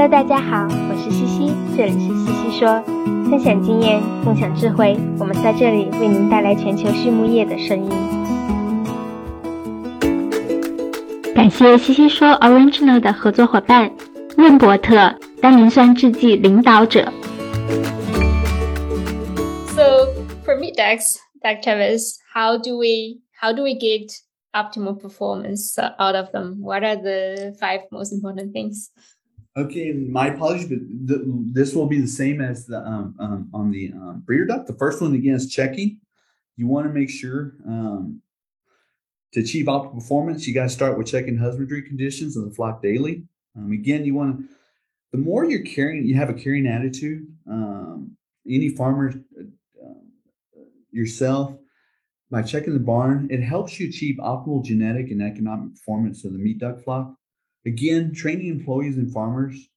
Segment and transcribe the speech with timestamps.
[0.00, 2.82] Hello，大家好，我是曦曦，这里是曦曦说，
[3.28, 7.90] 分享经验，共享智慧，我们在这里为您带来全球畜牧业的声音。
[11.34, 13.92] 感谢曦曦说 Original 的合作伙伴
[14.38, 17.12] 润伯特单磷酸制剂领导者。
[19.74, 20.06] So
[20.46, 21.60] for meat decks, Dr.
[21.60, 24.10] Chavez, how do we how do we get
[24.54, 26.62] optimal performance out of them?
[26.62, 28.88] What are the five most important things?
[29.60, 30.78] Okay, my apologies, but
[31.08, 31.20] th-
[31.52, 34.66] this will be the same as the um, um, on the um, breeder duct.
[34.66, 36.00] The first one again is checking.
[36.56, 38.22] You want to make sure um,
[39.32, 42.82] to achieve optimal performance, you got to start with checking husbandry conditions of the flock
[42.82, 43.24] daily.
[43.56, 44.44] Um, again, you want to.
[45.12, 47.26] The more you're carrying, you have a carrying attitude.
[47.50, 48.16] Um,
[48.48, 51.56] any farmer, uh, yourself,
[52.30, 56.38] by checking the barn, it helps you achieve optimal genetic and economic performance of the
[56.38, 57.14] meat duck flock.
[57.66, 59.68] Again, training employees and farmers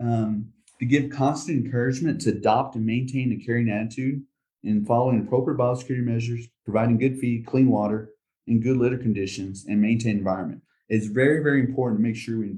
[0.00, 4.22] um, to give constant encouragement to adopt and maintain a caring attitude
[4.62, 8.10] in following appropriate biosecurity measures, providing good feed, clean water,
[8.46, 10.62] and good litter conditions, and maintain environment.
[10.88, 12.56] It's very, very important to make sure we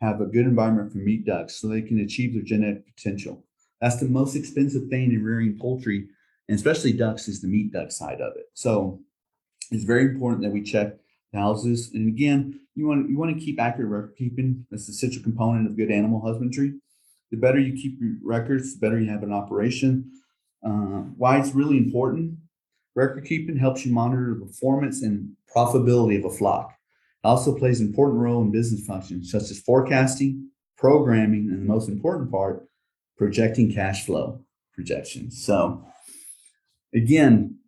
[0.00, 3.44] have a good environment for meat ducks so they can achieve their genetic potential.
[3.80, 6.08] That's the most expensive thing in rearing poultry,
[6.48, 8.46] and especially ducks, is the meat duck side of it.
[8.54, 9.00] So
[9.70, 10.94] it's very important that we check
[11.32, 11.90] the houses.
[11.94, 14.66] And again, you want you want to keep accurate record keeping.
[14.70, 16.74] That's the central component of good animal husbandry.
[17.30, 20.10] The better you keep your records, the better you have an operation.
[20.64, 22.36] Uh, why it's really important.
[22.94, 26.70] Record keeping helps you monitor the performance and profitability of a flock.
[27.22, 31.72] It also plays an important role in business functions such as forecasting, programming, and the
[31.72, 32.66] most important part,
[33.16, 34.44] projecting cash flow
[34.74, 35.44] projections.
[35.44, 35.84] So,
[36.94, 37.58] again,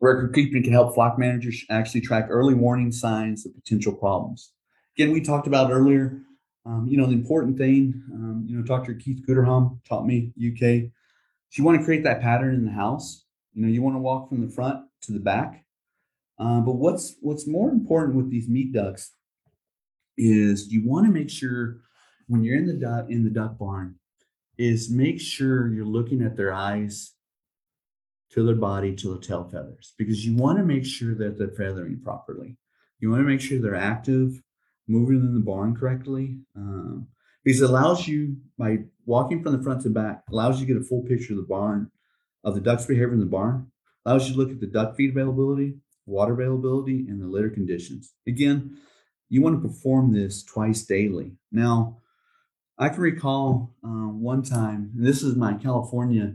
[0.00, 4.52] record keeping can help flock managers actually track early warning signs of potential problems.
[4.96, 6.20] Again, we talked about earlier,
[6.66, 8.94] um, you know, the important thing, um, you know, Dr.
[8.94, 10.90] Keith Guterham taught me, UK,
[11.54, 13.24] so you want to create that pattern in the house.
[13.52, 15.64] You know, you want to walk from the front to the back.
[16.36, 19.12] Uh, but what's what's more important with these meat ducks
[20.18, 21.76] is you want to make sure
[22.26, 23.94] when you're in the duck in the duck barn
[24.58, 27.12] is make sure you're looking at their eyes
[28.34, 31.48] to their body to the tail feathers because you want to make sure that they're
[31.48, 32.56] feathering properly.
[32.98, 34.42] You want to make sure they're active,
[34.88, 36.38] moving in the barn correctly.
[36.56, 37.06] Um,
[37.44, 40.82] because it allows you by walking from the front to back allows you to get
[40.82, 41.90] a full picture of the barn
[42.42, 43.70] of the duck's behavior in the barn
[44.04, 45.74] allows you to look at the duck feed availability
[46.06, 48.76] water availability and the litter conditions again
[49.28, 51.98] you want to perform this twice daily now
[52.78, 56.34] i can recall uh, one time and this is my california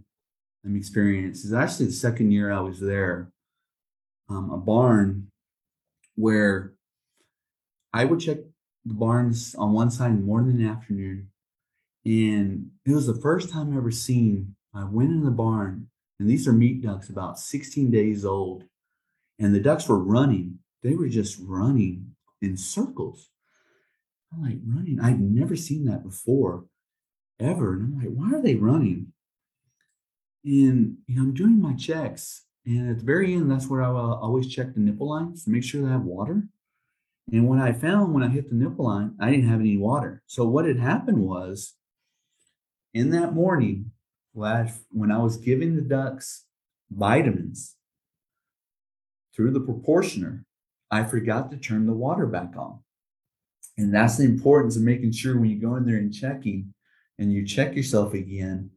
[0.66, 3.32] um, experience is actually the second year i was there
[4.30, 5.28] um, a barn
[6.16, 6.74] where
[7.94, 8.40] i would check
[8.86, 11.30] the barns on one side in the morning and afternoon.
[12.06, 14.56] And it was the first time I ever seen.
[14.74, 15.90] I went in the barn,
[16.20, 18.64] and these are meat ducks about 16 days old.
[19.38, 20.60] And the ducks were running.
[20.84, 23.30] They were just running in circles.
[24.32, 25.00] I'm like, running.
[25.02, 26.66] I'd never seen that before,
[27.40, 27.74] ever.
[27.74, 29.09] And I'm like, why are they running?
[30.44, 32.46] And you know, I'm doing my checks.
[32.66, 35.50] And at the very end, that's where I uh, always check the nipple lines to
[35.50, 36.44] make sure they have water.
[37.32, 40.24] And what I found when I hit the nipple line, I didn't have any water.
[40.28, 41.76] So what had happened was
[42.94, 43.92] in that morning,
[44.34, 46.46] when I was giving the ducks
[46.90, 47.76] vitamins
[49.36, 50.46] through the proportioner,
[50.90, 52.80] I forgot to turn the water back on.
[53.78, 56.74] And that's the importance of making sure when you go in there and checking
[57.18, 58.72] and you check yourself again,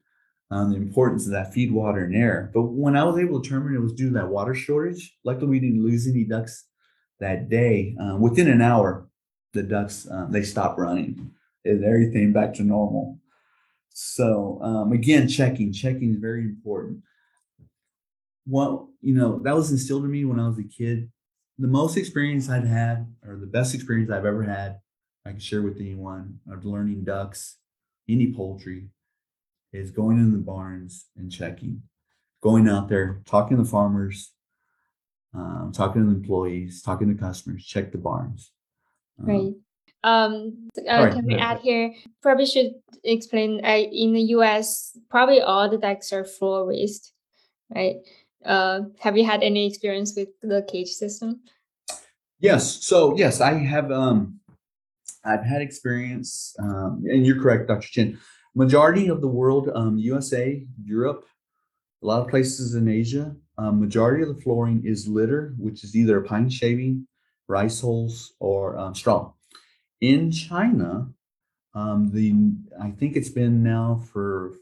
[0.53, 2.51] um, the importance of that feed water and air.
[2.53, 5.49] But when I was able to determine it was due to that water shortage, luckily
[5.49, 6.67] we didn't lose any ducks
[7.21, 9.09] that day, uh, within an hour,
[9.55, 11.31] the ducks uh, they stopped running
[11.65, 13.19] and everything back to normal.
[13.91, 17.03] So um, again, checking, checking is very important.
[18.47, 21.11] Well, you know that was instilled in me when I was a kid.
[21.59, 24.81] The most experience I've had, or the best experience I've ever had,
[25.25, 27.59] I can share with anyone of learning ducks,
[28.09, 28.89] any poultry,
[29.73, 31.83] is going in the barns and checking,
[32.43, 34.33] going out there, talking to farmers,
[35.35, 38.51] um, talking to the employees, talking to customers, check the barns.
[39.21, 39.53] Um, right.
[40.05, 41.95] Um, uh, can we add here?
[42.23, 42.73] Probably should
[43.05, 43.65] explain.
[43.65, 47.13] Uh, in the U.S., probably all the decks are floor raised,
[47.75, 47.97] right?
[48.45, 51.41] Uh, have you had any experience with the cage system?
[52.41, 52.85] Yes.
[52.85, 53.93] So yes, I have.
[53.93, 54.41] Um,
[55.25, 57.87] I've had experience, um, and you're correct, Dr.
[57.87, 58.19] Chin.
[58.55, 61.25] Majority of the world, um, USA, Europe,
[62.03, 65.97] a lot of places in Asia, um, majority of the flooring is litter, which is
[65.97, 67.07] either pine shaving,
[67.49, 69.33] rice hulls, or um, straw.
[70.01, 71.09] In China,
[71.75, 72.35] um, the
[72.83, 74.55] I think it's been now for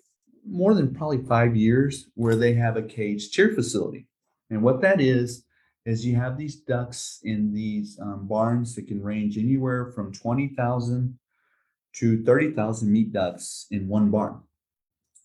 [0.47, 4.07] more than probably five years where they have a cage tier facility,
[4.51, 5.45] and what that is
[5.87, 10.49] is you have these ducks in these um, barns that can range anywhere from twenty
[10.49, 11.19] thousand
[11.95, 14.41] to thirty thousand meat ducks in one barn.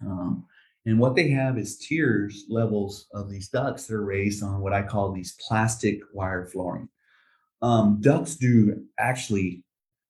[0.01, 0.45] Um,
[0.85, 4.73] and what they have is tiers levels of these ducks that are raised on what
[4.73, 6.89] I call these plastic wire flooring.
[7.61, 9.63] Um, ducks do actually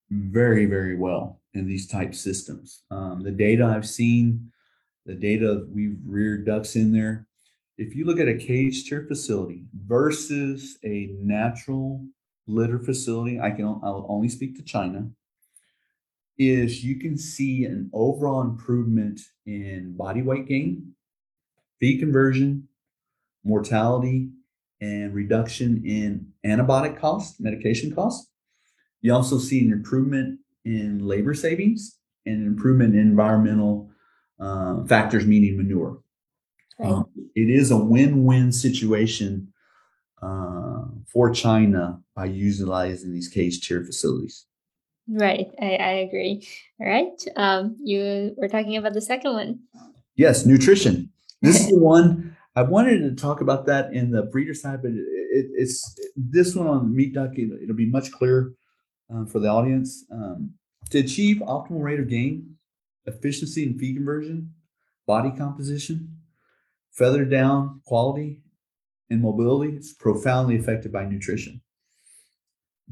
[0.10, 2.84] very, very well in these type systems.
[2.92, 4.52] Um, the data I've seen,
[5.06, 7.28] the data we've reared ducks in there.
[7.78, 12.06] If you look at a cage tier facility versus a natural
[12.48, 15.10] litter facility, I can I'll only speak to China
[16.38, 20.94] is you can see an overall improvement in body weight gain,
[21.80, 22.68] feed conversion,
[23.44, 24.30] mortality,
[24.82, 28.30] and reduction in antibiotic costs, medication costs.
[29.02, 33.90] You also see an improvement in labor savings and an improvement in environmental
[34.40, 36.02] uh, factors, meaning manure.
[36.80, 36.92] Right.
[36.92, 37.06] Um,
[37.36, 39.54] it is a win-win situation
[40.22, 44.46] uh, for China by utilizing these cage tier facilities.
[45.08, 46.48] Right, I, I agree.
[46.80, 49.60] All right, um, you were talking about the second one.
[50.16, 51.12] Yes, nutrition.
[51.42, 54.92] This is the one I wanted to talk about that in the breeder side, but
[54.92, 57.32] it, it, it's this one on meat duck.
[57.36, 58.54] It, will be much clearer
[59.14, 60.06] uh, for the audience.
[60.12, 60.54] Um,
[60.92, 62.56] to achieve optimal rate of gain,
[63.06, 64.54] efficiency in feed conversion,
[65.06, 66.18] body composition,
[66.92, 68.42] feather down quality,
[69.10, 71.62] and mobility is profoundly affected by nutrition.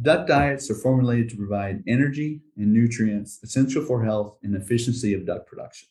[0.01, 5.25] Duck diets are formulated to provide energy and nutrients essential for health and efficiency of
[5.25, 5.90] duck production.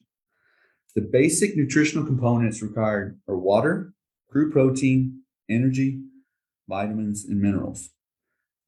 [0.95, 3.95] The basic nutritional components required are water,
[4.29, 6.03] crude protein, energy,
[6.69, 7.91] vitamins, and minerals.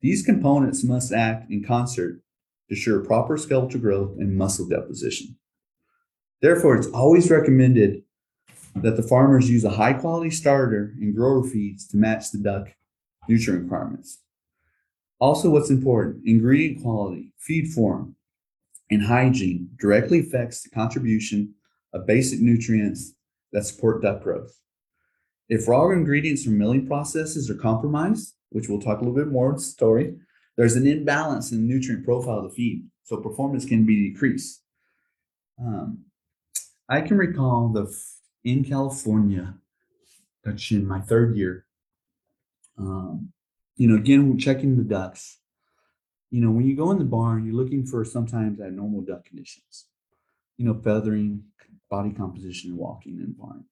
[0.00, 2.22] These components must act in concert
[2.68, 5.36] to ensure proper skeletal growth and muscle deposition.
[6.40, 8.04] Therefore, it's always recommended
[8.76, 12.68] that the farmers use a high quality starter and grower feeds to match the duck
[13.28, 14.18] nutrient requirements.
[15.20, 18.16] Also, what's important ingredient quality, feed form,
[18.90, 21.54] and hygiene directly affects the contribution
[21.92, 23.14] of basic nutrients
[23.52, 24.58] that support duck growth.
[25.48, 29.50] If raw ingredients from milling processes are compromised, which we'll talk a little bit more
[29.50, 30.16] in the story,
[30.56, 34.62] there's an imbalance in the nutrient profile of the feed, so performance can be decreased.
[35.58, 36.04] Um,
[36.88, 37.94] I can recall the
[38.44, 39.54] in California,
[40.44, 41.64] that's in my third year.
[42.78, 43.32] Um,
[43.76, 45.38] you know, again, we're checking the ducks.
[46.30, 49.86] You know, when you go in the barn, you're looking for sometimes abnormal duck conditions.
[50.56, 51.44] You know, feathering,
[51.90, 53.64] body composition, and walking in the barn.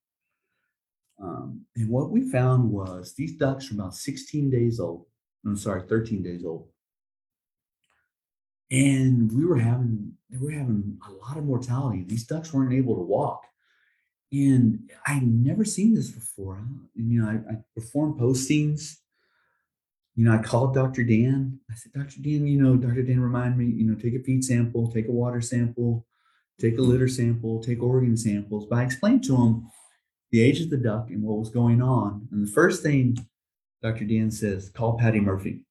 [1.21, 5.05] Um, and what we found was these ducks are about 16 days old.
[5.45, 6.67] I'm sorry, 13 days old.
[8.71, 12.03] And we were having we were having a lot of mortality.
[12.07, 13.43] These ducks weren't able to walk.
[14.31, 16.65] And I never seen this before.
[16.95, 18.97] And, you know, I, I performed postings
[20.15, 21.03] you know, I called Dr.
[21.03, 21.59] Dan.
[21.69, 22.21] I said, Dr.
[22.21, 23.01] Dan, you know, Dr.
[23.01, 26.05] Dan, remind me, you know, take a feed sample, take a water sample,
[26.59, 28.67] take a litter sample, take organ samples.
[28.69, 29.67] But I explained to him
[30.31, 32.27] the age of the duck and what was going on.
[32.31, 33.17] And the first thing
[33.81, 34.05] Dr.
[34.05, 35.65] Dan says, call Patty Murphy.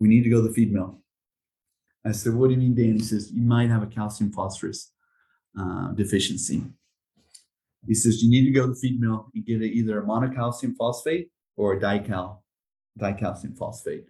[0.00, 1.00] We need to go to the feed mill.
[2.04, 2.94] I said, what do you mean, Dan?
[2.94, 4.90] He says, you might have a calcium phosphorus
[5.58, 6.64] uh, deficiency.
[7.86, 10.06] He says, you need to go to the feed mill and get a, either a
[10.06, 12.38] monocalcium phosphate or a dical
[12.98, 14.04] dicalcium phosphate.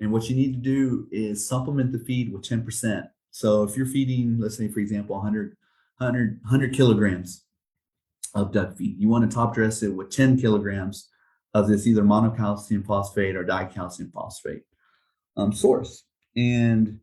[0.00, 3.08] And what you need to do is supplement the feed with 10%.
[3.30, 5.56] So if you're feeding, let's say, for example, 100,
[5.98, 7.44] 100, 100 kilograms
[8.34, 11.08] of duck feed, you want to top dress it with 10 kilograms
[11.52, 14.62] of this either monocalcium phosphate or dicalcium phosphate
[15.36, 16.04] um, source.
[16.36, 17.00] And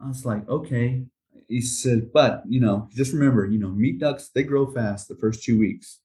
[0.00, 1.04] I was like, okay.
[1.48, 5.16] He said, but you know, just remember, you know, meat ducks, they grow fast the
[5.16, 6.00] first two weeks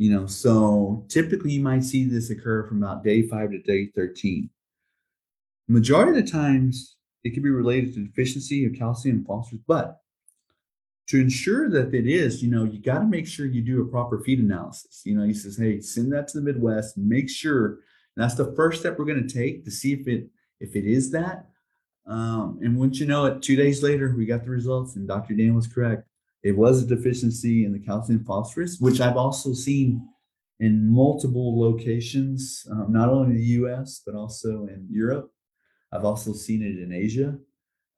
[0.00, 3.90] you know so typically you might see this occur from about day 5 to day
[3.94, 4.48] 13
[5.68, 10.00] majority of the times it can be related to deficiency of calcium and phosphorus but
[11.10, 13.86] to ensure that it is you know you got to make sure you do a
[13.86, 15.02] proper feed analysis.
[15.04, 17.80] You know he says hey send that to the midwest make sure.
[18.16, 20.28] That's the first step we're going to take to see if it
[20.60, 21.46] if it is that.
[22.06, 25.34] Um, and once you know it two days later we got the results and dr
[25.34, 26.08] dan was correct
[26.42, 30.08] it was a deficiency in the calcium phosphorus, which I've also seen
[30.58, 35.30] in multiple locations, um, not only in the US, but also in Europe.
[35.92, 37.36] I've also seen it in Asia.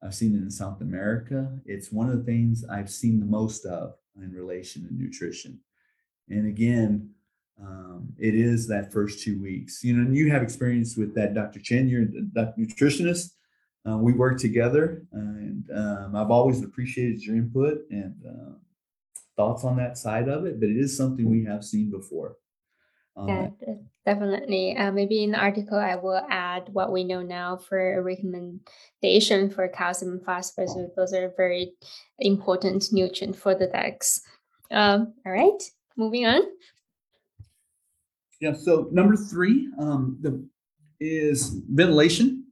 [0.01, 1.57] I've seen it in South America.
[1.65, 5.59] It's one of the things I've seen the most of in relation to nutrition.
[6.29, 7.11] And again,
[7.61, 9.83] um, it is that first two weeks.
[9.83, 11.59] You know, and you have experience with that, Dr.
[11.59, 11.87] Chen.
[11.87, 13.31] You're a nutritionist.
[13.89, 18.53] Uh, we work together, and um, I've always appreciated your input and uh,
[19.35, 20.59] thoughts on that side of it.
[20.59, 22.37] But it is something we have seen before.
[23.27, 23.49] yeah,
[24.05, 24.77] definitely.
[24.77, 29.49] Uh, maybe in the article, I will add what we know now for a recommendation
[29.49, 30.77] for calcium and phosphorus.
[30.95, 31.73] Those are very
[32.19, 34.21] important nutrients for the ducks.
[34.71, 35.61] Um, all right,
[35.97, 36.41] moving on.
[38.39, 38.53] Yeah.
[38.53, 40.43] So number three, um, the
[40.99, 42.42] is ventilation.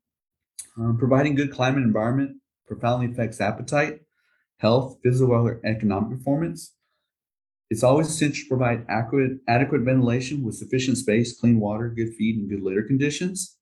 [0.78, 4.02] Um, providing good climate environment profoundly affects appetite,
[4.58, 6.76] health, physical, or economic performance.
[7.70, 12.38] It's always essential to provide adequate, adequate ventilation with sufficient space, clean water, good feed,
[12.38, 13.58] and good litter conditions.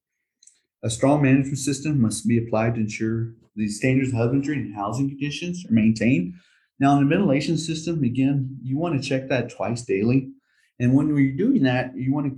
[0.84, 5.10] A strong management system must be applied to ensure these standards of husbandry and housing
[5.10, 6.34] conditions are maintained.
[6.79, 10.32] Now, in the ventilation system, again, you want to check that twice daily.
[10.79, 12.38] And when you're doing that, you want to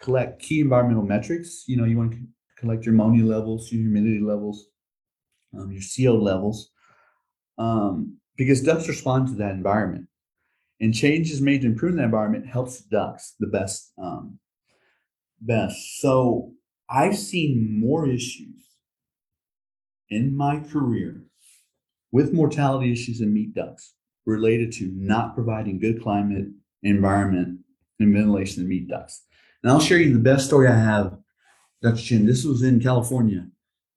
[0.00, 1.64] collect key environmental metrics.
[1.66, 2.18] You know, you want to
[2.62, 4.66] collect your ammonia levels, your humidity levels,
[5.54, 6.70] um, your CO levels,
[7.58, 10.06] um, because ducks respond to that environment.
[10.80, 13.92] And changes made to improve that environment helps ducks the best.
[13.98, 14.38] Um,
[15.40, 16.00] best.
[16.00, 16.52] So
[16.88, 18.62] I've seen more issues
[20.08, 21.22] in my career
[22.12, 26.46] with mortality issues in meat ducks related to not providing good climate,
[26.82, 27.58] environment,
[27.98, 29.24] and ventilation in meat ducks.
[29.62, 31.16] And I'll share you the best story I have,
[31.82, 32.00] Dr.
[32.00, 32.26] Chin.
[32.26, 33.46] This was in California.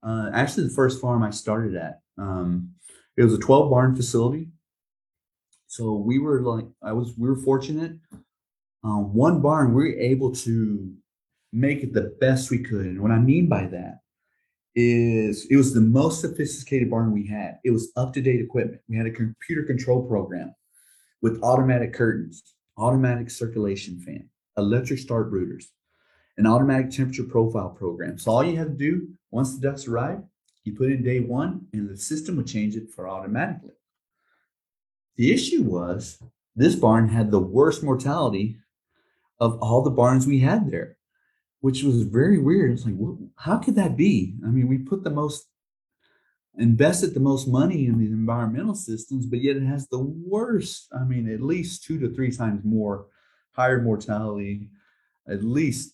[0.02, 2.00] Uh, actually, the first farm I started at.
[2.18, 2.72] Um,
[3.18, 4.50] it was a 12 barn facility.
[5.68, 7.94] So we were like, I was, we were fortunate.
[8.84, 10.94] Um, one barn, we were able to
[11.52, 12.86] make it the best we could.
[12.86, 14.00] And what I mean by that
[14.76, 17.60] is it was the most sophisticated barn we had.
[17.64, 18.82] It was up to date equipment.
[18.90, 20.54] We had a computer control program
[21.22, 22.44] with automatic curtains,
[22.78, 25.66] automatic circulation fan, electric start brooders,
[26.38, 28.18] an automatic temperature profile program.
[28.18, 30.24] So all you have to do once the ducks arrive,
[30.64, 33.76] you put in day one and the system would change it for automatically.
[35.16, 36.20] The issue was
[36.56, 38.58] this barn had the worst mortality
[39.40, 40.98] of all the barns we had there,
[41.62, 42.72] which was very weird.
[42.72, 42.96] It's like,
[43.38, 44.36] how could that be?
[44.46, 45.48] I mean, we put the most,
[46.58, 51.04] invested the most money in these environmental systems, but yet it has the worst, I
[51.04, 53.08] mean, at least two to three times more
[53.52, 54.70] higher mortality,
[55.28, 55.94] at least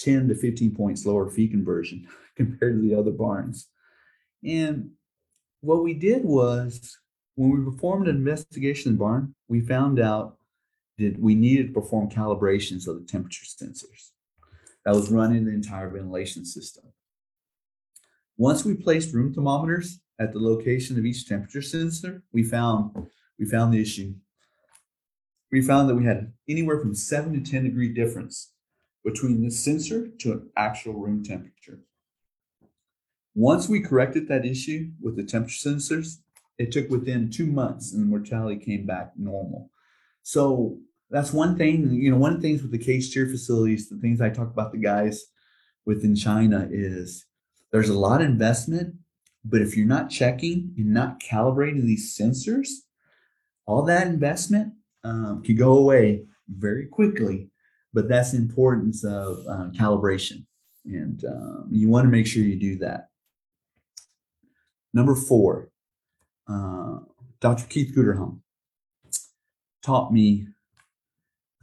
[0.00, 3.68] 10 to 15 points lower feed conversion compared to the other barns.
[4.44, 4.90] And
[5.60, 6.98] what we did was
[7.34, 10.36] when we performed an investigation in the barn, we found out
[10.98, 14.10] that we needed to perform calibrations of the temperature sensors
[14.84, 16.84] that was running the entire ventilation system.
[18.36, 22.90] Once we placed room thermometers at the location of each temperature sensor, we found
[23.38, 24.14] we found the issue
[25.50, 28.52] we found that we had anywhere from 7 to 10 degree difference
[29.04, 31.80] between the sensor to an actual room temperature.
[33.34, 36.18] Once we corrected that issue with the temperature sensors,
[36.58, 39.70] it took within two months and the mortality came back normal.
[40.22, 40.78] So
[41.10, 43.96] that's one thing, you know, one of the things with the cage tier facilities, the
[43.96, 45.24] things I talk about the guys
[45.86, 47.26] within China is
[47.72, 48.94] there's a lot of investment,
[49.44, 52.68] but if you're not checking and not calibrating these sensors,
[53.66, 57.48] all that investment um, can go away very quickly,
[57.92, 60.44] but that's the importance of uh, calibration.
[60.84, 63.08] And um, you want to make sure you do that.
[64.92, 65.70] Number four,
[66.48, 66.98] uh,
[67.40, 67.66] Dr.
[67.68, 68.40] Keith Guterholm
[69.82, 70.48] taught me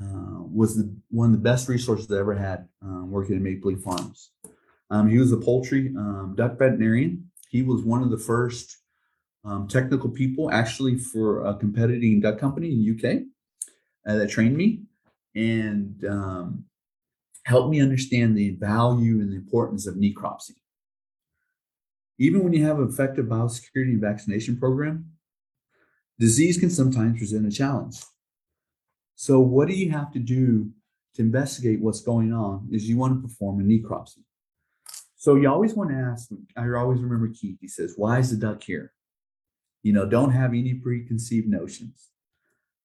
[0.02, 3.72] uh, was the, one of the best resources I ever had um, working at Maple
[3.72, 4.32] Leaf Farms.
[4.90, 7.30] Um, he was a poultry um, duck veterinarian.
[7.50, 8.78] He was one of the first
[9.44, 13.24] um, technical people actually for a competing duck company in UK
[14.08, 14.82] uh, that trained me
[15.38, 16.66] and um,
[17.46, 20.56] helped me understand the value and the importance of necropsy.
[22.18, 25.12] Even when you have an effective biosecurity and vaccination program,
[26.18, 27.98] disease can sometimes present a challenge.
[29.16, 30.72] So, what do you have to do
[31.16, 32.68] to investigate what's going on?
[32.72, 34.24] Is you want to perform a necropsy.
[35.16, 36.30] So, you always want to ask.
[36.56, 37.60] I always remember Keith.
[37.62, 38.94] He says, "Why is the duck here?"
[39.84, 42.10] You know, don't have any preconceived notions.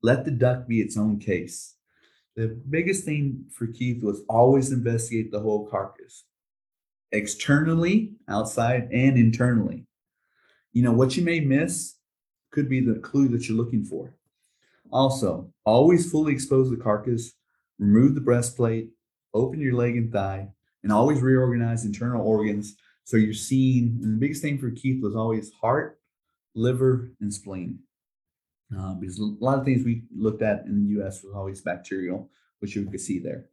[0.03, 1.77] Let the duck be its own case.
[2.37, 6.25] The biggest thing for Keith was always investigate the whole carcass,
[7.11, 9.87] externally, outside, and internally.
[10.73, 11.97] You know, what you may miss
[12.51, 14.15] could be the clue that you're looking for.
[14.91, 17.33] Also, always fully expose the carcass,
[17.79, 18.91] remove the breastplate,
[19.35, 20.49] open your leg and thigh,
[20.83, 23.99] and always reorganize internal organs so you're seeing.
[24.03, 25.99] And the biggest thing for Keith was always heart,
[26.55, 27.81] liver, and spleen.
[28.77, 32.31] Uh, because a lot of things we looked at in the US was always bacterial,
[32.61, 33.47] which you could see there.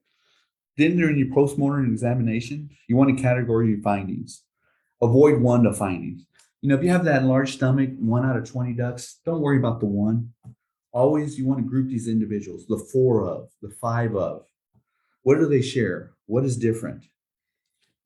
[0.77, 4.43] Then during your postmortem examination, you want to categorize your findings.
[5.01, 6.25] avoid one to findings.
[6.61, 9.57] You know, if you have that large stomach, one out of 20 ducks, don't worry
[9.57, 10.33] about the one.
[10.91, 14.45] Always you want to group these individuals, the four of, the five of.
[15.23, 16.11] What do they share?
[16.25, 17.05] What is different?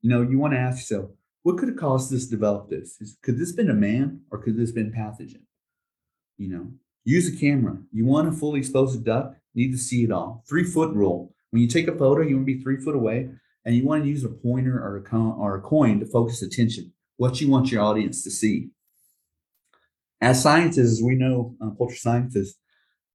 [0.02, 1.10] You know, you want to ask yourself,
[1.42, 2.98] what could have caused this develop this?
[3.22, 5.42] Could this been a man or could this been pathogen?
[6.38, 6.72] You know,
[7.04, 7.76] use a camera.
[7.92, 10.44] You want to fully expose a duck, need to see it all.
[10.48, 11.34] Three foot rule.
[11.50, 13.30] When you take a photo, you want to be three foot away
[13.64, 16.42] and you want to use a pointer or a, con- or a coin to focus
[16.42, 16.92] attention.
[17.16, 18.70] What you want your audience to see.
[20.20, 22.58] As scientists, we know, uh, poultry scientists,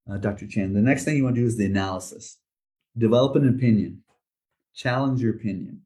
[0.10, 0.48] uh, Dr.
[0.48, 2.38] Chan, the next thing you want to do is the analysis.
[2.98, 4.04] Develop an opinion.
[4.76, 5.82] Challenge your opinion.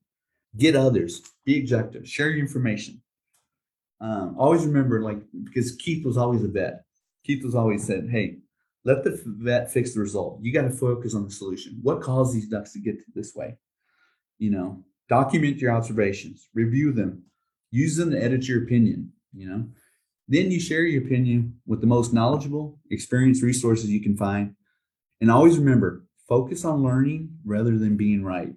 [0.57, 1.21] Get others.
[1.45, 2.07] Be objective.
[2.07, 3.01] Share your information.
[3.99, 6.83] Um, always remember, like, because Keith was always a vet.
[7.23, 8.37] Keith was always said, hey,
[8.85, 10.39] let the vet fix the result.
[10.41, 11.79] You got to focus on the solution.
[11.81, 13.57] What caused these ducks to get this way?
[14.39, 17.23] You know, document your observations, review them,
[17.71, 19.13] use them to edit your opinion.
[19.33, 19.67] You know,
[20.27, 24.55] then you share your opinion with the most knowledgeable, experienced resources you can find.
[25.21, 28.53] And always remember, focus on learning rather than being right.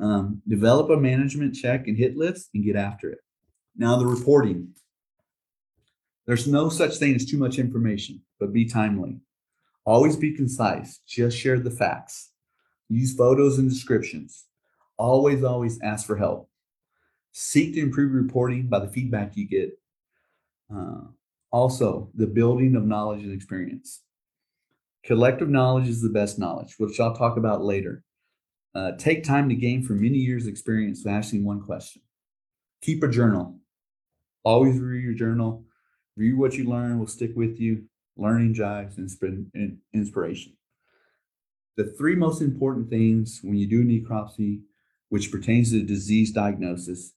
[0.00, 3.18] Um, develop a management check and hit list and get after it.
[3.76, 4.74] Now, the reporting.
[6.26, 9.20] There's no such thing as too much information, but be timely.
[9.84, 11.00] Always be concise.
[11.06, 12.30] Just share the facts.
[12.88, 14.44] Use photos and descriptions.
[14.96, 16.48] Always, always ask for help.
[17.32, 19.78] Seek to improve reporting by the feedback you get.
[20.74, 21.02] Uh,
[21.50, 24.02] also, the building of knowledge and experience.
[25.04, 28.02] Collective knowledge is the best knowledge, which I'll talk about later.
[28.74, 32.02] Uh, take time to gain from many years' experience with asking one question.
[32.80, 33.58] Keep a journal.
[34.42, 35.64] Always read your journal.
[36.16, 37.84] Read what you learn will stick with you.
[38.16, 40.52] Learning drives and inspiration.
[41.76, 44.60] The three most important things when you do necropsy,
[45.08, 47.12] which pertains to disease diagnosis,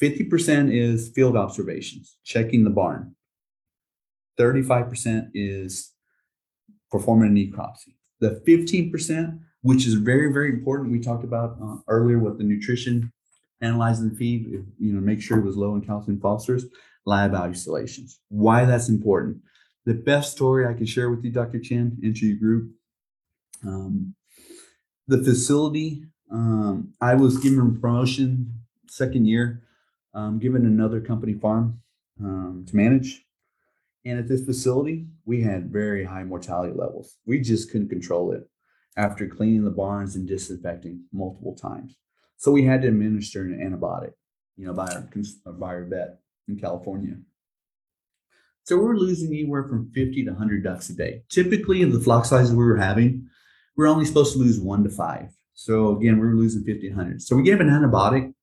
[0.00, 3.14] 50% is field observations, checking the barn.
[4.38, 5.92] 35% is
[6.90, 7.94] performing a necropsy.
[8.20, 13.12] The 15%, which is very, very important, we talked about uh, earlier with the nutrition,
[13.60, 14.46] analyzing the feed,
[14.78, 16.66] you know, make sure it was low in calcium phosphorus,
[17.08, 18.20] lab isolations.
[18.28, 19.38] Why that's important.
[19.86, 21.58] The best story I can share with you, Dr.
[21.58, 22.72] Chen, into your group.
[23.66, 24.14] Um,
[25.06, 28.52] the facility, um, I was given promotion
[28.88, 29.62] second year,
[30.12, 31.80] um, given another company farm
[32.20, 33.24] um, to manage.
[34.04, 37.16] And at this facility, we had very high mortality levels.
[37.24, 38.46] We just couldn't control it
[38.98, 41.96] after cleaning the barns and disinfecting multiple times.
[42.36, 44.12] So we had to administer an antibiotic,
[44.56, 47.16] you know, by our, by our vet in California.
[48.64, 51.22] So we're losing anywhere from 50 to 100 ducks a day.
[51.30, 53.28] Typically, in the flock sizes we were having,
[53.76, 55.30] we are only supposed to lose one to five.
[55.54, 57.22] So again, we were losing 50 100.
[57.22, 58.34] So we gave an antibiotic.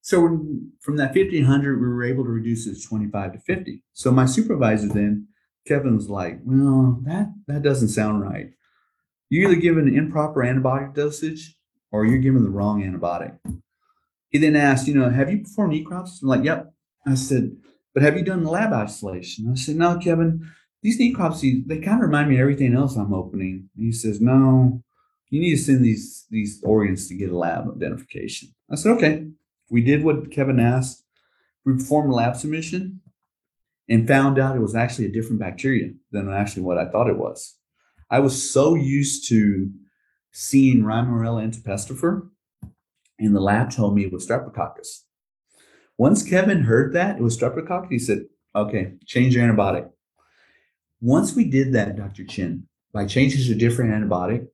[0.00, 0.46] So
[0.80, 3.82] from that 1500, we were able to reduce it to 25 to 50.
[3.92, 5.28] So my supervisor then,
[5.66, 8.50] Kevin was like, well, that, that doesn't sound right.
[9.28, 11.56] You're either giving an improper antibiotic dosage
[11.90, 13.38] or you're giving the wrong antibiotic.
[14.28, 16.22] He then asked, you know, have you performed necrops?
[16.22, 16.71] I'm like, yep.
[17.06, 17.56] I said,
[17.94, 19.50] but have you done lab isolation?
[19.50, 20.50] I said, no, Kevin,
[20.82, 23.68] these necropsies, they kind of remind me of everything else I'm opening.
[23.76, 24.82] And he says, no,
[25.30, 28.50] you need to send these, these organs to get a lab identification.
[28.70, 29.28] I said, okay.
[29.70, 31.02] We did what Kevin asked.
[31.64, 33.00] We performed a lab submission
[33.88, 37.16] and found out it was actually a different bacteria than actually what I thought it
[37.16, 37.56] was.
[38.10, 39.70] I was so used to
[40.30, 42.28] seeing Riemerella anatipestifer,
[43.18, 45.04] and the lab told me it was Streptococcus.
[46.02, 48.24] Once Kevin heard that it was Streptococcus, he said,
[48.56, 49.88] okay, change your antibiotic.
[51.00, 52.24] Once we did that, Dr.
[52.24, 54.48] Chin, by changing to a different antibiotic,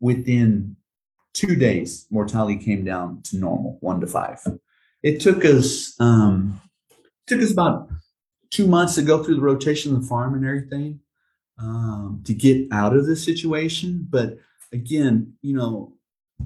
[0.00, 0.76] within
[1.34, 4.38] two days, mortality came down to normal, one to five.
[5.02, 6.58] It took us um,
[7.26, 7.90] took us about
[8.48, 11.00] two months to go through the rotation of the farm and everything
[11.58, 14.06] um, to get out of this situation.
[14.08, 14.38] But
[14.72, 15.92] again, you know,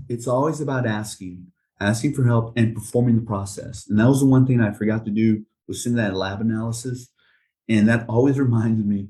[0.08, 1.46] it's always about asking,
[1.82, 3.88] asking for help and performing the process.
[3.88, 7.08] And that was the one thing I forgot to do was send that lab analysis.
[7.68, 9.08] And that always reminded me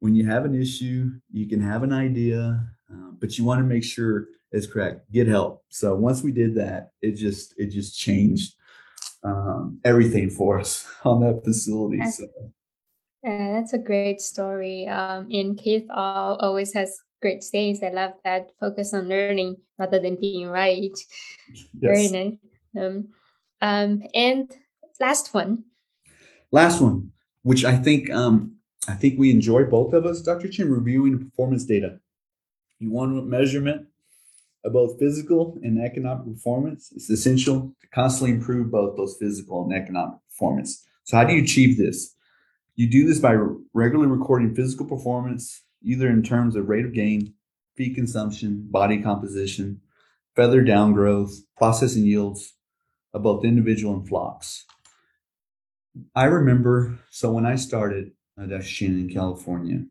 [0.00, 3.64] when you have an issue, you can have an idea, uh, but you want to
[3.64, 5.10] make sure it's correct.
[5.12, 5.62] Get help.
[5.68, 8.54] So once we did that, it just it just changed
[9.22, 12.04] um, everything for us on that facility.
[12.10, 12.26] So.
[13.22, 14.88] Yeah, that's a great story.
[14.88, 17.82] Um, and Keith always has great sayings.
[17.82, 18.50] I love that.
[18.58, 20.96] Focus on learning rather than being right.
[21.48, 21.64] Yes.
[21.74, 22.36] Very nice.
[22.78, 23.08] Um,
[23.60, 24.50] um, and
[25.00, 25.64] last one.
[26.52, 28.56] Last one, which I think um,
[28.88, 30.48] I think we enjoy both of us, Dr.
[30.48, 32.00] Chin, reviewing performance data.
[32.78, 33.86] You want measurement,
[34.64, 36.92] of both physical and economic performance.
[36.94, 40.86] It's essential to constantly improve both those physical and economic performance.
[41.04, 42.14] So, how do you achieve this?
[42.76, 43.36] You do this by
[43.74, 47.34] regularly recording physical performance, either in terms of rate of gain,
[47.76, 49.80] feed consumption, body composition,
[50.36, 52.54] feather downgrowth, processing yields
[53.12, 54.66] of both individual and flocks.
[56.14, 59.84] I remember, so when I started at in California,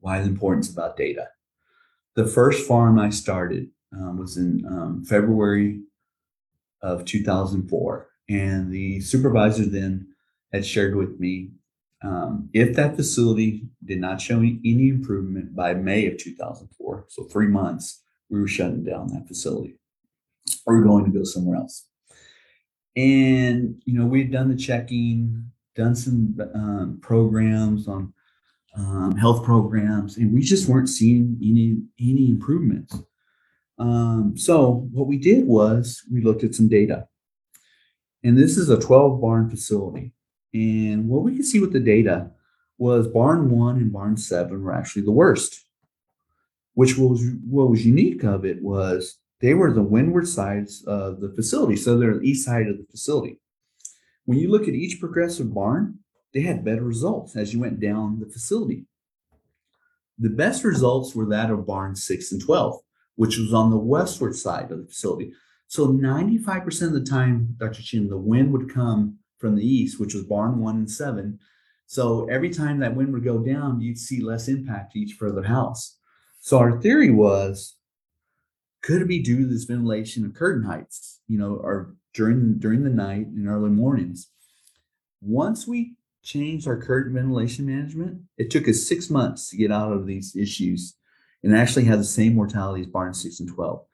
[0.00, 1.28] why the importance about data.
[2.14, 5.80] The first farm I started um, was in um, February
[6.82, 10.08] of 2004, and the supervisor then
[10.52, 11.50] had shared with me
[12.02, 17.48] um, if that facility did not show any improvement by May of 2004, so three
[17.48, 19.78] months, we were shutting down that facility
[20.66, 21.86] or we were going to go somewhere else.
[22.96, 28.12] And, you know, we had done the checking, done some um, programs on
[28.76, 32.96] um, health programs, and we just weren't seeing any any improvements.
[33.78, 37.06] Um, so what we did was we looked at some data,
[38.22, 40.12] and this is a 12 barn facility.
[40.54, 42.30] And what we could see with the data
[42.78, 45.64] was barn one and barn seven were actually the worst.
[46.74, 51.30] Which was what was unique of it was they were the windward sides of the
[51.30, 53.40] facility, so they're the east side of the facility.
[54.24, 55.98] When you look at each progressive barn,
[56.32, 58.86] they had better results as you went down the facility.
[60.18, 62.80] The best results were that of barn 6 and 12,
[63.16, 65.32] which was on the westward side of the facility.
[65.68, 67.82] So 95% of the time, Dr.
[67.82, 71.38] Chin, the wind would come from the east, which was barn 1 and 7.
[71.86, 75.96] So every time that wind would go down, you'd see less impact each further house.
[76.40, 77.76] So our theory was
[78.82, 82.84] could it be due to this ventilation of curtain heights, you know, or during during
[82.84, 84.28] the night and early mornings?
[85.20, 89.92] Once we changed our curtain ventilation management, it took us six months to get out
[89.92, 90.94] of these issues
[91.42, 93.84] and actually had the same mortality as barn six and twelve.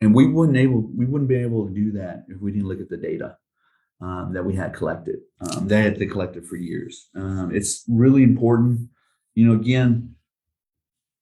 [0.00, 2.80] And we wouldn't able we wouldn't be able to do that if we didn't look
[2.80, 3.38] at the data
[4.00, 5.20] um, that we had collected.
[5.40, 7.08] Um, they had to collect for years.
[7.14, 8.88] Um, it's really important.
[9.34, 10.14] You know, again,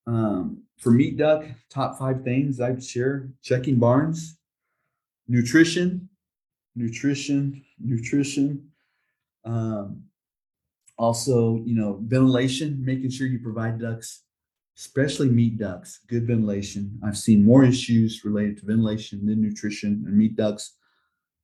[0.07, 4.37] um, for meat duck, top five things I'd share: checking barns,
[5.29, 6.09] nutrition,
[6.75, 8.69] nutrition, nutrition.
[9.45, 10.05] Um,
[10.99, 14.23] also, you know, ventilation, making sure you provide ducks,
[14.77, 16.99] especially meat ducks, good ventilation.
[17.05, 20.77] I've seen more issues related to ventilation than nutrition and meat ducks.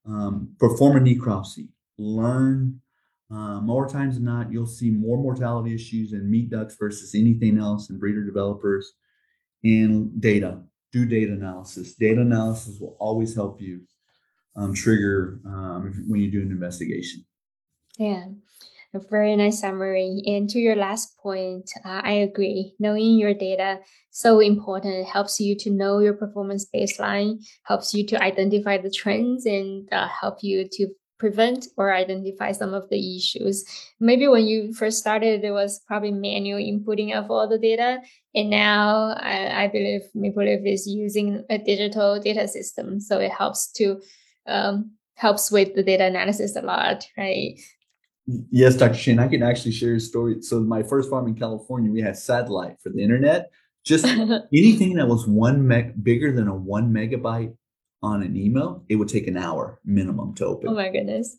[0.07, 1.69] Um, perform a necropsy.
[1.99, 2.81] Learn
[3.31, 7.59] uh, more times than not, you'll see more mortality issues in meat ducks versus anything
[7.59, 8.93] else in breeder developers.
[9.65, 11.95] And data, do data analysis.
[11.95, 13.83] Data analysis will always help you
[14.57, 17.25] um, trigger um, when you do an investigation.
[17.99, 18.27] Yeah
[18.95, 20.23] a very nice summary.
[20.27, 22.75] And to your last point, uh, I agree.
[22.79, 23.81] Knowing your data
[24.19, 24.95] so important.
[24.95, 29.89] It helps you to know your performance baseline, helps you to identify the trends, and
[29.93, 33.65] uh, help you to prevent or identify some of the issues.
[34.01, 37.99] Maybe when you first started, it was probably manual inputting of all the data.
[38.35, 43.01] And now I, I believe Maple Leaf is using a digital data system.
[43.01, 44.01] So it helps to
[44.47, 47.59] um, helps with the data analysis a lot, right?
[48.51, 48.95] Yes, Dr.
[48.95, 50.43] Shane, I can actually share a story.
[50.43, 53.51] So my first farm in California, we had satellite for the internet.
[53.85, 54.05] Just
[54.53, 57.57] anything that was one meg bigger than a one megabyte
[58.03, 60.69] on an email, it would take an hour minimum to open.
[60.69, 61.39] Oh my goodness.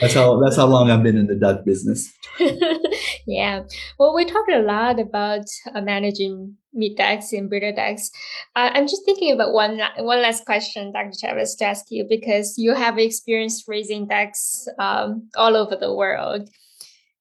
[0.00, 2.12] that's how that's how long I've been in the duck business.
[3.26, 3.62] yeah.
[3.98, 8.10] Well, we talked a lot about uh, managing meat ducks and breeder ducks.
[8.56, 11.12] Uh, I'm just thinking about one one last question, Dr.
[11.18, 16.48] Chavez, to ask you because you have experience raising ducks um, all over the world.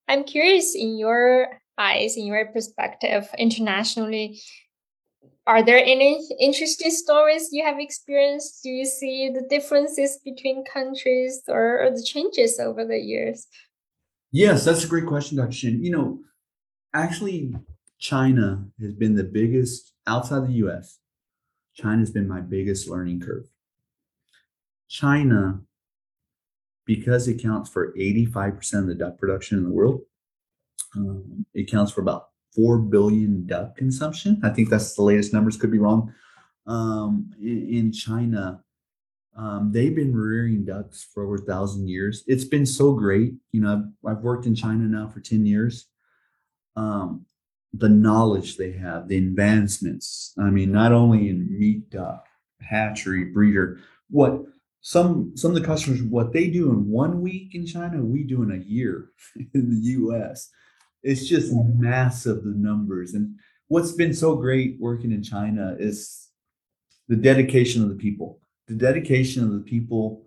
[0.08, 4.42] I'm curious, in your eyes, in your perspective, internationally,
[5.48, 8.62] are there any interesting stories you have experienced?
[8.64, 13.48] Do you see the differences between countries or, or the changes over the years?
[14.32, 15.52] Yes, that's a great question, Dr.
[15.52, 15.84] Shin.
[15.84, 16.20] You know,
[16.94, 17.56] actually,
[18.02, 20.98] China has been the biggest outside the US.
[21.76, 23.48] China has been my biggest learning curve.
[24.90, 25.62] China,
[26.86, 30.02] because it counts for 85% of the duck production in the world,
[30.98, 34.42] um, it counts for about 4 billion duck consumption.
[34.44, 36.14] I think that's the latest numbers, could be wrong.
[36.66, 38.64] Um, in, in, China,
[39.38, 42.24] um, they've been rearing ducks for over a thousand years.
[42.28, 43.36] It's been so great.
[43.52, 45.88] You know, I've, I've worked in China now for 10 years.
[46.76, 47.26] Um,
[47.74, 50.34] the knowledge they have, the advancements.
[50.38, 52.26] I mean, not only in meat duck,
[52.62, 53.80] hatchery, breeder,
[54.10, 54.42] what
[54.82, 58.44] some some of the customers what they do in one week in China, we do
[58.44, 59.10] in a year
[59.54, 60.50] in the US.
[61.04, 63.14] It's just massive the numbers.
[63.14, 63.36] And
[63.68, 66.28] what's been so great working in China is
[67.08, 70.24] the dedication of the people, the dedication of the people,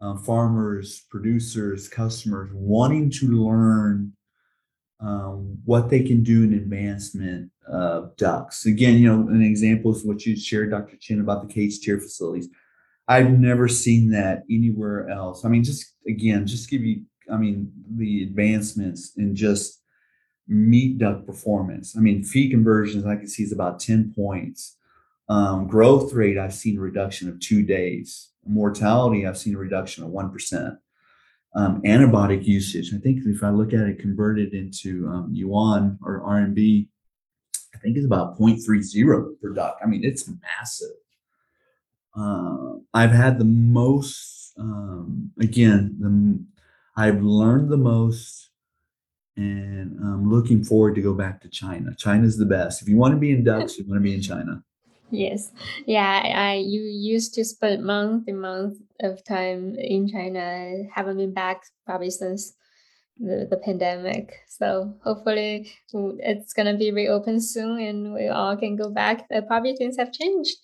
[0.00, 4.12] uh, farmers, producers, customers wanting to learn
[5.00, 8.66] um, what they can do in advancement of ducks.
[8.66, 10.96] Again, you know, an example is what you shared, Dr.
[10.96, 12.48] Chin, about the cage tier facilities.
[13.06, 15.44] I've never seen that anywhere else.
[15.44, 19.82] I mean, just again, just give you, I mean, the advancements in just
[20.46, 21.96] meat duck performance.
[21.96, 24.76] I mean, feed conversions I can see is about 10 points.
[25.28, 28.30] Um, growth rate, I've seen a reduction of two days.
[28.46, 30.78] Mortality, I've seen a reduction of 1%.
[31.54, 36.20] Um, antibiotic usage, I think if I look at it converted into um, yuan or
[36.20, 36.86] RMB,
[37.74, 39.78] I think it's about 0.30 per duck.
[39.82, 40.88] I mean, it's massive.
[42.16, 46.44] Uh, I've had the most, um, again, the,
[47.00, 48.48] I've learned the most
[49.36, 51.94] and I'm looking forward to go back to China.
[51.96, 52.82] China's the best.
[52.82, 54.64] If you want to be in ducks, you want to be in China.
[55.10, 55.52] Yes,
[55.86, 56.22] yeah.
[56.34, 60.84] I you used to spend month and month of time in China.
[60.94, 62.52] Haven't been back probably since
[63.18, 64.34] the, the pandemic.
[64.48, 69.26] So hopefully it's gonna be reopened soon, and we all can go back.
[69.34, 70.56] Uh, probably things have changed.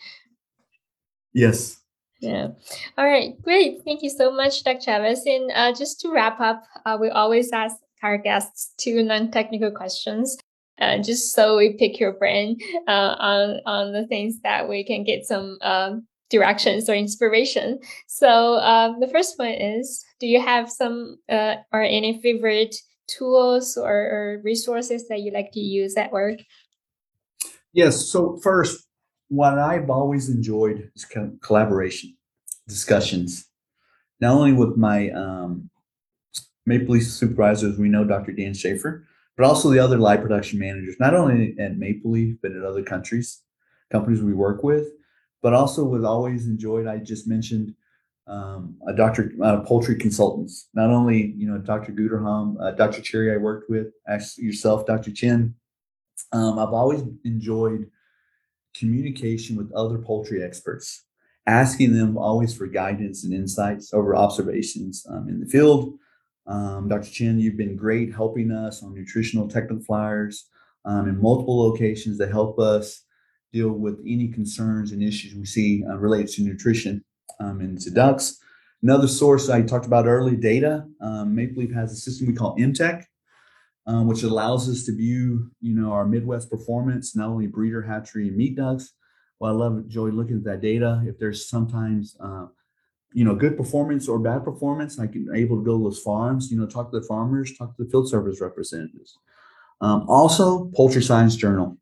[1.33, 1.81] Yes.
[2.21, 2.49] Yeah.
[2.97, 3.41] All right.
[3.43, 3.83] Great.
[3.85, 4.81] Thank you so much, Dr.
[4.81, 5.27] Chavez.
[5.27, 10.39] And uh, just to wrap up, uh, we always ask our guests two non-technical questions.
[10.81, 12.57] Uh, just so we pick your brain
[12.89, 17.79] uh, on on the things that we can get some um, directions or inspiration.
[18.09, 22.75] So um, the first one is: Do you have some uh, or any favorite
[23.07, 26.41] tools or, or resources that you like to use at work?
[27.73, 28.07] Yes.
[28.07, 28.87] So first,
[29.29, 31.07] what I've always enjoyed is
[31.43, 32.17] collaboration,
[32.69, 33.47] discussions,
[34.21, 35.71] not only with my um,
[36.67, 38.33] Maple Leaf supervisors, we know Dr.
[38.33, 39.07] Dan Schaefer,
[39.37, 42.83] but also the other live production managers, not only at Maple Leaf, but at other
[42.83, 43.43] countries,
[43.91, 44.89] companies we work with,
[45.43, 47.75] but also with always enjoyed, I just mentioned
[48.27, 51.93] um, a doctor, uh, poultry consultants, not only, you know, Dr.
[51.93, 53.03] Guterham, uh, Dr.
[53.03, 53.89] Cherry I worked with,
[54.39, 55.11] yourself, Dr.
[55.11, 55.55] Chin.
[56.33, 57.91] Um, I've always enjoyed
[58.75, 61.05] communication with other poultry experts,
[61.47, 65.99] asking them always for guidance and insights over observations um, in the field
[66.47, 67.11] um, Dr.
[67.11, 70.49] Chin, you've been great helping us on nutritional technical flyers
[70.85, 73.03] um, in multiple locations that help us
[73.53, 77.03] deal with any concerns and issues we see uh, related to nutrition
[77.41, 78.39] um, and to ducks.
[78.83, 80.85] Another source I talked about early, data.
[81.01, 83.05] Um, Maple Leaf has a system we call MTech,
[83.87, 88.29] um, which allows us to view, you know, our Midwest performance, not only breeder, hatchery,
[88.29, 88.93] and meat ducks.
[89.41, 91.03] Well, I love enjoy looking at that data.
[91.07, 92.47] If there's sometimes uh,
[93.15, 96.51] you know, good performance or bad performance, I can able to go to those farms,
[96.51, 99.19] you know, talk to the farmers, talk to the field service representatives.
[99.81, 101.79] Um, also, Poultry Science Journal.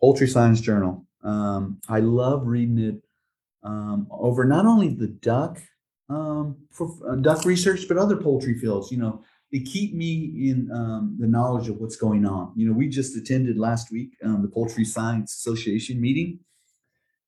[0.00, 1.04] Poultry Science Journal.
[1.24, 3.02] Um, I love reading it
[3.64, 5.60] um, over not only the duck
[6.08, 8.92] um, for uh, duck research, but other poultry fields.
[8.92, 12.52] You know, they keep me in um, the knowledge of what's going on.
[12.54, 16.38] You know, we just attended last week um, the Poultry Science Association meeting,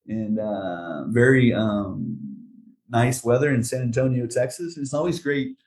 [0.07, 1.53] and uh, very
[2.89, 4.77] nice weather in San Antonio, Texas.
[4.77, 5.57] It's always great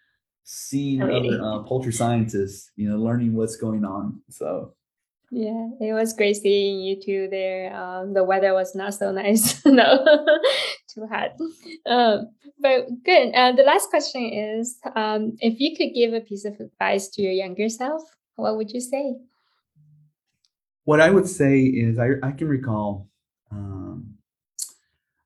[0.45, 4.21] seeing other uh, poultry scientists, you know, learning what's going on.
[4.29, 4.75] So.
[5.31, 7.75] Yeah, it was great seeing you two there.
[7.75, 10.05] Um, the weather was not so nice, no,
[10.89, 11.31] too hot.
[11.87, 13.33] Um, but good.
[13.35, 17.23] Uh, the last question is, um, if you could give a piece of advice to
[17.23, 18.03] your younger self,
[18.37, 19.17] what would you say?
[20.85, 23.09] What I would say is, I, I can recall
[23.51, 24.15] um,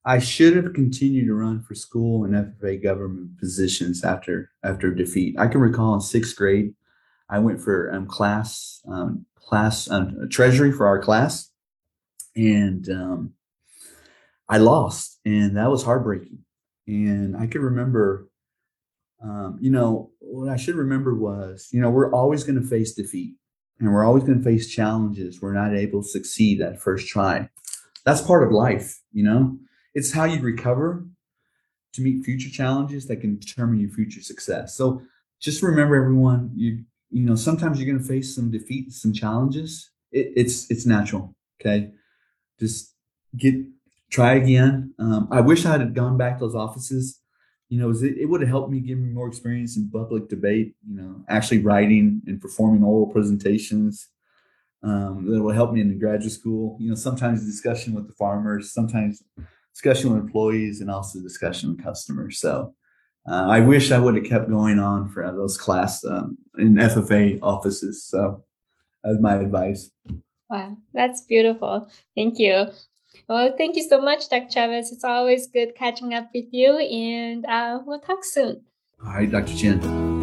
[0.06, 5.34] I should have continued to run for school and FFA government positions after after defeat.
[5.36, 6.74] I can recall in sixth grade,
[7.28, 11.50] I went for um, class um, class um, treasury for our class,
[12.36, 13.32] and um,
[14.48, 16.38] I lost, and that was heartbreaking.
[16.86, 18.28] And I could remember,
[19.20, 22.92] um, you know, what I should remember was, you know, we're always going to face
[22.92, 23.34] defeat,
[23.80, 25.42] and we're always going to face challenges.
[25.42, 27.50] We're not able to succeed that first try.
[28.04, 29.58] That's part of life, you know
[29.96, 31.06] it's how you recover
[31.94, 34.76] to meet future challenges that can determine your future success.
[34.76, 35.00] So
[35.40, 39.90] just remember, everyone, you you know sometimes you're going to face some defeat, some challenges.
[40.12, 41.34] It, it's it's natural.
[41.58, 41.92] Okay,
[42.60, 42.94] just
[43.36, 43.54] get
[44.10, 44.94] try again.
[44.98, 47.20] Um, I wish I had gone back to those offices.
[47.70, 50.74] You know, it, it would have helped me give me more experience in public debate.
[50.86, 54.08] You know, actually writing and performing oral presentations.
[54.82, 56.76] Um, that will help me in the graduate school.
[56.78, 59.22] You know, sometimes discussion with the farmers, sometimes
[59.76, 62.38] discussion with employees and also discussion with customers.
[62.38, 62.74] So
[63.28, 67.38] uh, I wish I would have kept going on for those class um, in FFA
[67.42, 68.02] offices.
[68.02, 68.42] So
[69.04, 69.90] that's my advice.
[70.48, 71.90] Wow, that's beautiful.
[72.16, 72.68] Thank you.
[73.28, 74.48] Well, thank you so much, Dr.
[74.50, 74.92] Chavez.
[74.92, 78.62] It's always good catching up with you, and uh, we'll talk soon.
[79.04, 79.56] All right, Dr.
[79.56, 80.15] Chen.